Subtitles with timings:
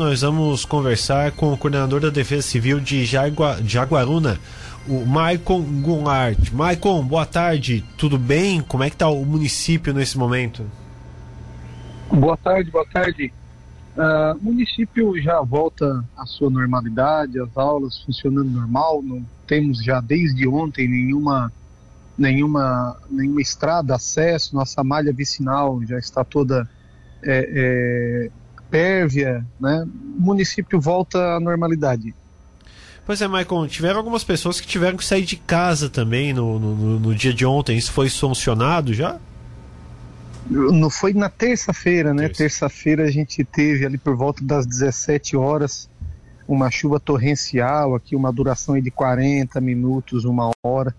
[0.00, 4.38] Nós vamos conversar com o coordenador da Defesa Civil de Jagua, Jaguaruna,
[4.86, 6.52] o Maicon Goulart.
[6.52, 8.60] Maicon, boa tarde, tudo bem?
[8.60, 10.64] Como é que está o município nesse momento?
[12.12, 13.32] Boa tarde, boa tarde.
[13.96, 20.00] Uh, o município já volta à sua normalidade, as aulas funcionando normal, não temos já
[20.00, 21.52] desde ontem nenhuma
[22.16, 26.70] nenhuma nenhuma estrada, acesso, nossa malha vicinal já está toda
[27.24, 28.30] é, é,
[28.70, 29.86] pérvia, né?
[30.18, 32.14] O município volta à normalidade.
[33.06, 37.00] Pois é, Maicon, tiveram algumas pessoas que tiveram que sair de casa também no, no,
[37.00, 37.76] no dia de ontem.
[37.76, 39.18] Isso foi solucionado já?
[40.50, 42.28] Não foi na terça-feira, né?
[42.28, 45.88] Terça-feira a gente teve ali por volta das 17 horas
[46.46, 50.94] uma chuva torrencial aqui, uma duração de 40 minutos, uma hora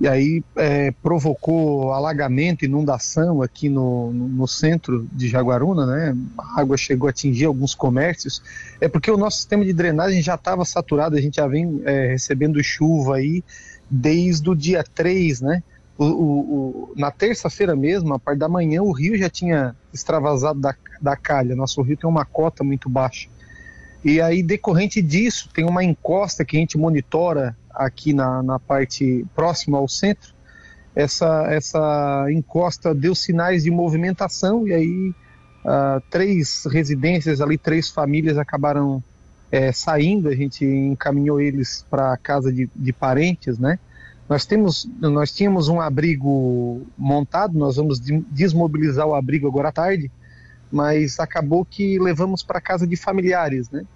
[0.00, 6.16] e aí é, provocou alagamento, inundação aqui no, no, centro de Jaguaruna, né?
[6.38, 8.40] A água chegou a atingir alguns comércios.
[8.80, 12.06] É porque o nosso sistema de drenagem já estava saturado, a gente já vem é,
[12.06, 13.42] recebendo chuva aí
[13.90, 15.62] desde o dia 3, né?
[15.96, 20.60] O, o, o, na terça-feira mesmo, a parte da manhã, o rio já tinha extravasado
[20.60, 21.56] da, da calha.
[21.56, 23.28] Nosso rio tem uma cota muito baixa.
[24.04, 29.24] E aí, decorrente disso, tem uma encosta que a gente monitora aqui na, na parte
[29.34, 30.34] próxima ao centro,
[30.94, 35.14] essa, essa encosta deu sinais de movimentação e aí
[35.64, 39.02] uh, três residências ali, três famílias acabaram
[39.50, 43.78] é, saindo, a gente encaminhou eles para casa de, de parentes, né?
[44.28, 50.10] Nós, temos, nós tínhamos um abrigo montado, nós vamos desmobilizar o abrigo agora à tarde,
[50.70, 53.86] mas acabou que levamos para casa de familiares, né?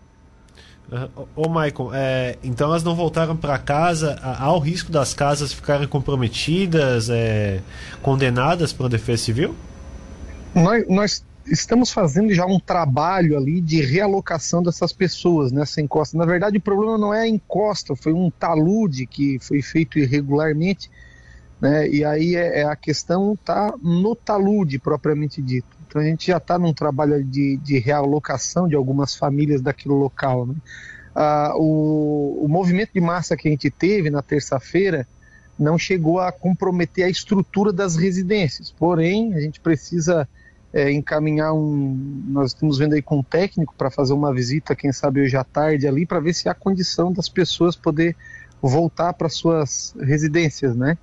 [1.35, 4.19] Ô, Michael, é, então elas não voltaram para casa.
[4.23, 7.61] Há o risco das casas ficarem comprometidas, é,
[8.03, 9.55] condenadas pela Defesa Civil?
[10.55, 16.17] Nós, nós, estamos fazendo já um trabalho ali de realocação dessas pessoas nessa encosta.
[16.17, 20.91] Na verdade, o problema não é a encosta, foi um talude que foi feito irregularmente.
[21.63, 21.89] Né?
[21.89, 25.69] E aí é, é a questão está no talude propriamente dito.
[25.87, 30.45] Então a gente já está num trabalho de, de, realocação de algumas famílias daquele local.
[30.45, 30.57] Né?
[31.15, 35.07] Ah, o, o movimento de massa que a gente teve na terça-feira
[35.57, 40.29] não chegou a comprometer a estrutura das residências, porém a gente precisa
[40.73, 42.25] é, encaminhar um.
[42.27, 45.45] Nós estamos vendo aí com um técnico para fazer uma visita, quem sabe hoje à
[45.45, 48.17] tarde ali, para ver se há condição das pessoas poder
[48.61, 50.99] voltar para suas residências, né?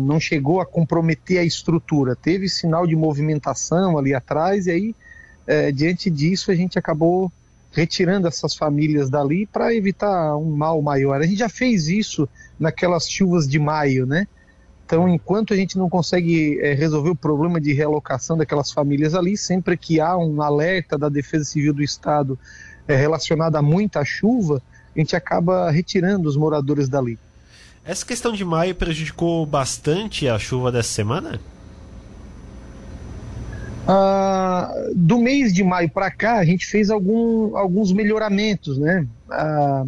[0.00, 2.14] Não chegou a comprometer a estrutura.
[2.14, 4.94] Teve sinal de movimentação ali atrás, e aí,
[5.48, 7.32] uh, diante disso, a gente acabou
[7.72, 11.20] retirando essas famílias dali para evitar um mal maior.
[11.20, 12.28] A gente já fez isso
[12.60, 14.28] naquelas chuvas de maio, né?
[14.84, 19.38] Então, enquanto a gente não consegue é, resolver o problema de realocação daquelas famílias ali,
[19.38, 22.38] sempre que há um alerta da Defesa Civil do Estado
[22.86, 24.62] é, relacionado a muita chuva,
[24.94, 27.18] a gente acaba retirando os moradores dali.
[27.84, 31.40] Essa questão de maio prejudicou bastante a chuva dessa semana?
[33.86, 39.04] Ah, do mês de maio para cá, a gente fez algum, alguns melhoramentos, né?
[39.28, 39.84] Ah,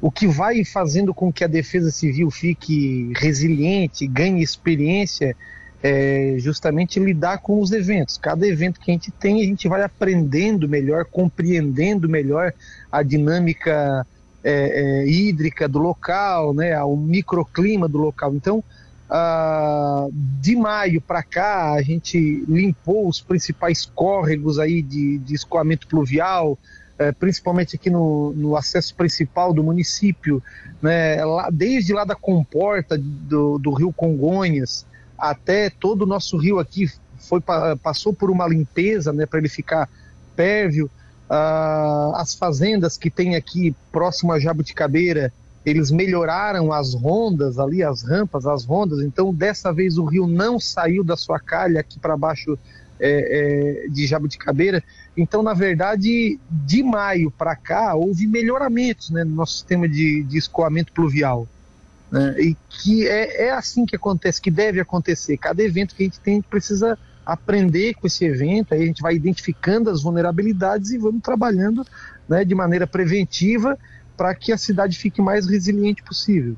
[0.00, 5.36] o que vai fazendo com que a defesa civil fique resiliente, ganhe experiência,
[5.82, 8.18] é justamente lidar com os eventos.
[8.18, 12.52] Cada evento que a gente tem, a gente vai aprendendo melhor, compreendendo melhor
[12.90, 14.06] a dinâmica
[14.42, 18.34] é, é, hídrica do local, né, ao microclima do local.
[18.34, 18.62] Então,
[19.08, 25.86] ah, de maio para cá, a gente limpou os principais córregos aí de, de escoamento
[25.86, 26.58] pluvial,
[26.98, 30.42] é, principalmente aqui no, no, acesso principal do município,
[30.80, 34.86] né, lá, desde lá da comporta do, do rio Congonhas
[35.20, 37.42] até todo o nosso rio aqui foi
[37.82, 39.88] passou por uma limpeza né, para ele ficar
[40.34, 40.90] pérvio.
[41.30, 45.32] Uh, as fazendas que tem aqui próximo a Jabuticabeira,
[45.64, 50.58] eles melhoraram as rondas ali, as rampas, as rondas, então dessa vez o rio não
[50.58, 52.58] saiu da sua calha aqui para baixo
[52.98, 54.82] é, é, de Jabuticabeira.
[55.16, 60.36] Então, na verdade, de maio para cá, houve melhoramentos né, no nosso sistema de, de
[60.36, 61.46] escoamento pluvial.
[62.10, 65.36] Né, e que é, é assim que acontece, que deve acontecer.
[65.36, 68.86] Cada evento que a gente tem, a gente precisa aprender com esse evento, aí a
[68.86, 71.84] gente vai identificando as vulnerabilidades e vamos trabalhando
[72.28, 73.78] né, de maneira preventiva
[74.20, 76.54] para que a cidade fique mais resiliente possível.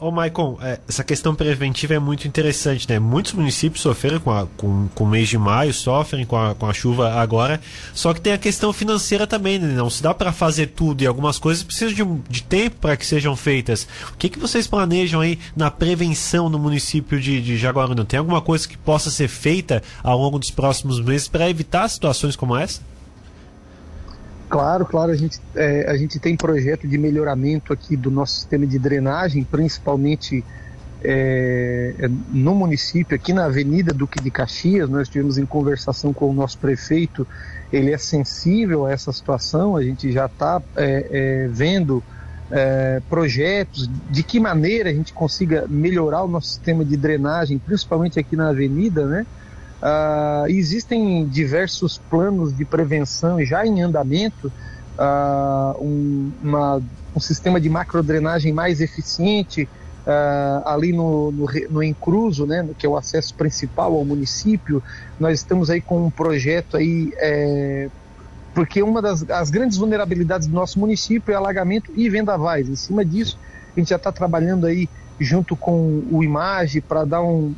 [0.00, 2.98] Ô, oh, Maicon, é, essa questão preventiva é muito interessante, né?
[2.98, 6.66] Muitos municípios sofreram com, a, com, com o mês de maio, sofrem com a, com
[6.66, 7.60] a chuva agora,
[7.94, 9.68] só que tem a questão financeira também, né?
[9.68, 13.06] Não se dá para fazer tudo e algumas coisas precisam de, de tempo para que
[13.06, 13.86] sejam feitas.
[14.12, 18.04] O que, que vocês planejam aí na prevenção no município de, de Jaguaruna?
[18.04, 22.34] Tem alguma coisa que possa ser feita ao longo dos próximos meses para evitar situações
[22.34, 22.80] como essa?
[24.48, 28.66] Claro, claro, a gente, é, a gente tem projeto de melhoramento aqui do nosso sistema
[28.66, 30.42] de drenagem, principalmente
[31.02, 36.30] é, é, no município, aqui na Avenida Duque de Caxias, nós tivemos em conversação com
[36.30, 37.28] o nosso prefeito,
[37.70, 42.02] ele é sensível a essa situação, a gente já está é, é, vendo
[42.50, 48.18] é, projetos de que maneira a gente consiga melhorar o nosso sistema de drenagem, principalmente
[48.18, 49.26] aqui na Avenida, né?
[49.80, 54.52] Uh, existem diversos planos de prevenção já em andamento,
[54.98, 56.82] uh, um, uma,
[57.14, 59.68] um sistema de macrodrenagem mais eficiente
[60.04, 64.82] uh, ali no, no, no, encruzo, né, que é o acesso principal ao município.
[65.20, 67.88] Nós estamos aí com um projeto aí, é,
[68.52, 72.68] porque uma das as grandes vulnerabilidades do nosso município é alagamento e vendavais.
[72.68, 73.38] Em cima disso,
[73.76, 74.88] a gente já está trabalhando aí
[75.20, 77.54] junto com o Image para dar um,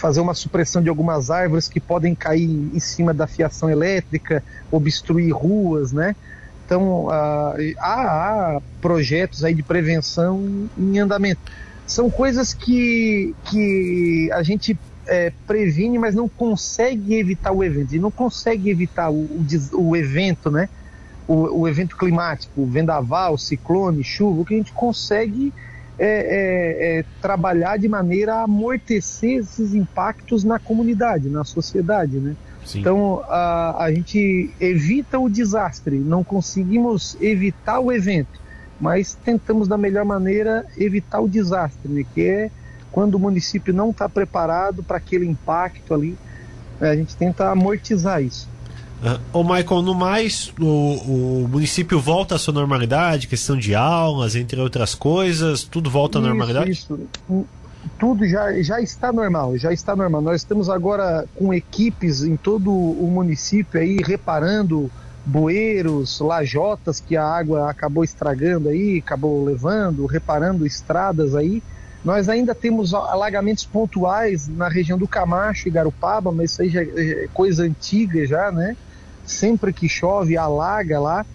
[0.00, 5.32] fazer uma supressão de algumas árvores que podem cair em cima da fiação elétrica, obstruir
[5.32, 6.16] ruas, né?
[6.64, 11.40] Então, uh, há, projetos aí de prevenção em andamento.
[11.86, 17.94] São coisas que, que a gente é, previne, mas não consegue evitar o evento.
[17.94, 19.28] E não consegue evitar o,
[19.72, 20.68] o, o evento, né?
[21.26, 24.40] O, o, evento climático, vendaval, ciclone, chuva.
[24.40, 25.52] O que a gente consegue
[26.02, 32.34] é, é, é, trabalhar de maneira a amortecer esses impactos na comunidade, na sociedade, né?
[32.64, 32.80] Sim.
[32.80, 38.40] Então a, a gente evita o desastre, não conseguimos evitar o evento,
[38.80, 42.02] mas tentamos da melhor maneira evitar o desastre, né?
[42.14, 42.50] Que é
[42.90, 46.16] quando o município não está preparado para aquele impacto ali,
[46.80, 48.48] a gente tenta amortizar isso.
[49.00, 54.36] Uh, ô Michael, no mais, o, o, município volta à sua normalidade, questão de aulas,
[54.36, 56.70] entre outras coisas, tudo volta à normalidade?
[56.70, 57.00] Isso,
[57.98, 60.20] tudo já, já está normal, já está normal.
[60.20, 64.90] Nós estamos agora com equipes em todo o município aí reparando
[65.24, 71.62] bueiros, lajotas que a água acabou estragando aí, acabou levando, reparando estradas aí.
[72.04, 76.82] Nós ainda temos alagamentos pontuais na região do Camacho e Garupaba, mas isso aí já
[76.82, 78.76] é coisa antiga já, né?
[79.30, 81.26] Sempre que chove, alaga lá.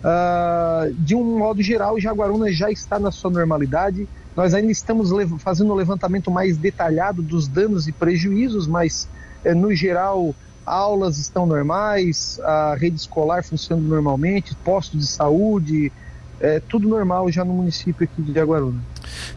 [0.00, 4.08] Uh, de um modo geral, Jaguaruna já está na sua normalidade.
[4.34, 5.10] Nós ainda estamos
[5.42, 9.08] fazendo um levantamento mais detalhado dos danos e prejuízos, mas
[9.44, 15.92] eh, no geral aulas estão normais, a rede escolar funcionando normalmente, postos de saúde,
[16.40, 18.80] é, tudo normal já no município aqui de Jaguaruna.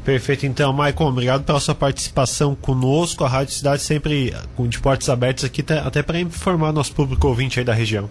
[0.03, 3.23] Perfeito, então, Maicon, obrigado pela sua participação conosco.
[3.23, 7.59] A Rádio Cidade sempre com de portas abertas aqui, até para informar nosso público ouvinte
[7.59, 8.09] aí da região.